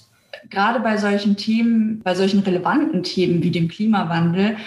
gerade 0.49 0.79
bei 0.79 0.97
solchen 0.97 1.37
Themen, 1.37 2.01
bei 2.03 2.15
solchen 2.15 2.39
relevanten 2.39 3.03
Themen 3.03 3.43
wie 3.43 3.51
dem 3.51 3.67
Klimawandel, 3.67 4.57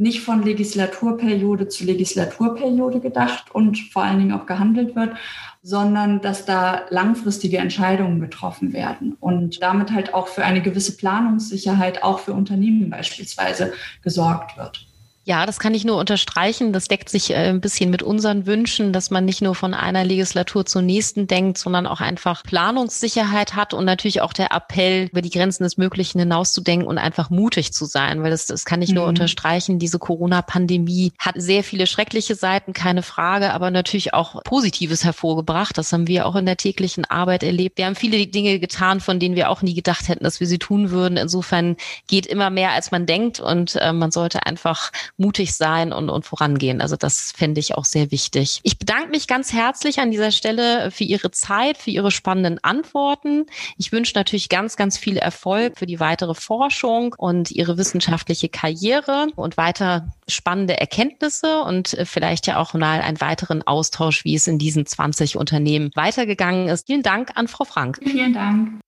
nicht 0.00 0.22
von 0.22 0.42
Legislaturperiode 0.42 1.68
zu 1.68 1.84
Legislaturperiode 1.84 3.00
gedacht 3.00 3.54
und 3.54 3.78
vor 3.92 4.02
allen 4.02 4.18
Dingen 4.18 4.32
auch 4.32 4.46
gehandelt 4.46 4.96
wird, 4.96 5.14
sondern 5.62 6.22
dass 6.22 6.46
da 6.46 6.86
langfristige 6.88 7.58
Entscheidungen 7.58 8.18
getroffen 8.18 8.72
werden 8.72 9.16
und 9.20 9.62
damit 9.62 9.92
halt 9.92 10.14
auch 10.14 10.28
für 10.28 10.42
eine 10.42 10.62
gewisse 10.62 10.96
Planungssicherheit 10.96 12.02
auch 12.02 12.20
für 12.20 12.32
Unternehmen 12.32 12.88
beispielsweise 12.88 13.74
gesorgt 14.02 14.56
wird. 14.56 14.89
Ja, 15.24 15.44
das 15.44 15.58
kann 15.58 15.74
ich 15.74 15.84
nur 15.84 15.98
unterstreichen. 15.98 16.72
Das 16.72 16.88
deckt 16.88 17.10
sich 17.10 17.30
äh, 17.30 17.50
ein 17.50 17.60
bisschen 17.60 17.90
mit 17.90 18.02
unseren 18.02 18.46
Wünschen, 18.46 18.94
dass 18.94 19.10
man 19.10 19.26
nicht 19.26 19.42
nur 19.42 19.54
von 19.54 19.74
einer 19.74 20.02
Legislatur 20.02 20.64
zur 20.64 20.80
nächsten 20.80 21.26
denkt, 21.26 21.58
sondern 21.58 21.86
auch 21.86 22.00
einfach 22.00 22.42
Planungssicherheit 22.42 23.54
hat 23.54 23.74
und 23.74 23.84
natürlich 23.84 24.22
auch 24.22 24.32
der 24.32 24.50
Appell, 24.50 25.08
über 25.12 25.20
die 25.20 25.28
Grenzen 25.28 25.62
des 25.62 25.76
Möglichen 25.76 26.20
hinauszudenken 26.20 26.88
und 26.88 26.96
einfach 26.96 27.28
mutig 27.28 27.74
zu 27.74 27.84
sein, 27.84 28.22
weil 28.22 28.30
das, 28.30 28.46
das 28.46 28.64
kann 28.64 28.80
ich 28.80 28.92
nur 28.92 29.04
mhm. 29.04 29.10
unterstreichen. 29.10 29.78
Diese 29.78 29.98
Corona-Pandemie 29.98 31.12
hat 31.18 31.34
sehr 31.36 31.64
viele 31.64 31.86
schreckliche 31.86 32.34
Seiten, 32.34 32.72
keine 32.72 33.02
Frage, 33.02 33.52
aber 33.52 33.70
natürlich 33.70 34.14
auch 34.14 34.42
Positives 34.44 35.04
hervorgebracht. 35.04 35.76
Das 35.76 35.92
haben 35.92 36.06
wir 36.06 36.24
auch 36.24 36.34
in 36.34 36.46
der 36.46 36.56
täglichen 36.56 37.04
Arbeit 37.04 37.42
erlebt. 37.42 37.76
Wir 37.76 37.84
haben 37.84 37.94
viele 37.94 38.26
Dinge 38.26 38.58
getan, 38.58 39.00
von 39.00 39.20
denen 39.20 39.36
wir 39.36 39.50
auch 39.50 39.60
nie 39.60 39.74
gedacht 39.74 40.08
hätten, 40.08 40.24
dass 40.24 40.40
wir 40.40 40.46
sie 40.46 40.58
tun 40.58 40.90
würden. 40.90 41.18
Insofern 41.18 41.76
geht 42.06 42.24
immer 42.24 42.48
mehr, 42.48 42.70
als 42.70 42.90
man 42.90 43.04
denkt 43.04 43.38
und 43.38 43.76
äh, 43.76 43.92
man 43.92 44.10
sollte 44.10 44.46
einfach 44.46 44.90
mutig 45.20 45.54
sein 45.54 45.92
und, 45.92 46.08
und 46.08 46.24
vorangehen. 46.24 46.80
Also 46.80 46.96
das 46.96 47.32
fände 47.36 47.60
ich 47.60 47.76
auch 47.76 47.84
sehr 47.84 48.10
wichtig. 48.10 48.60
Ich 48.62 48.78
bedanke 48.78 49.10
mich 49.10 49.28
ganz 49.28 49.52
herzlich 49.52 50.00
an 50.00 50.10
dieser 50.10 50.32
Stelle 50.32 50.90
für 50.90 51.04
Ihre 51.04 51.30
Zeit, 51.30 51.78
für 51.78 51.90
Ihre 51.90 52.10
spannenden 52.10 52.58
Antworten. 52.64 53.46
Ich 53.76 53.92
wünsche 53.92 54.14
natürlich 54.16 54.48
ganz, 54.48 54.76
ganz 54.76 54.96
viel 54.96 55.18
Erfolg 55.18 55.78
für 55.78 55.86
die 55.86 56.00
weitere 56.00 56.34
Forschung 56.34 57.14
und 57.16 57.50
Ihre 57.50 57.76
wissenschaftliche 57.76 58.48
Karriere 58.48 59.28
und 59.36 59.56
weiter 59.56 60.08
spannende 60.26 60.80
Erkenntnisse 60.80 61.60
und 61.60 61.94
äh, 61.94 62.06
vielleicht 62.06 62.46
ja 62.46 62.58
auch 62.58 62.74
mal 62.74 63.00
einen 63.00 63.20
weiteren 63.20 63.62
Austausch, 63.62 64.24
wie 64.24 64.34
es 64.34 64.46
in 64.46 64.58
diesen 64.58 64.86
20 64.86 65.36
Unternehmen 65.36 65.90
weitergegangen 65.94 66.68
ist. 66.68 66.86
Vielen 66.86 67.02
Dank 67.02 67.32
an 67.34 67.46
Frau 67.46 67.64
Frank. 67.64 67.98
Vielen 68.02 68.32
Dank. 68.32 68.80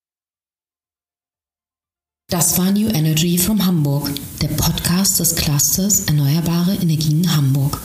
Das 2.33 2.57
war 2.57 2.71
New 2.71 2.89
Energy 2.89 3.37
from 3.37 3.67
Hamburg, 3.67 4.11
der 4.41 4.49
Podcast 4.49 5.21
des 5.21 5.35
Clusters 5.35 6.05
Erneuerbare 6.07 6.77
Energien 6.77 7.37
Hamburg. 7.37 7.79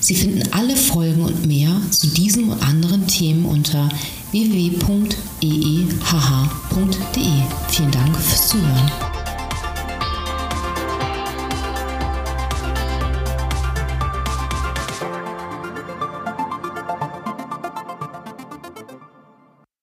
Sie 0.00 0.14
finden 0.14 0.42
alle 0.52 0.74
Folgen 0.74 1.20
und 1.20 1.44
mehr 1.44 1.78
zu 1.90 2.06
diesem 2.06 2.48
und 2.48 2.62
anderen 2.62 3.06
Themen 3.06 3.44
unter 3.44 3.90
www.eehh.de. 4.30 4.80
Vielen 7.68 7.90
Dank 7.90 8.16
fürs 8.16 8.48
Zuhören. 8.48 9.09